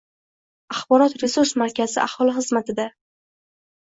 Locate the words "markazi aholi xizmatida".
1.63-2.91